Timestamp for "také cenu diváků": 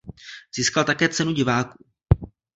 0.83-1.85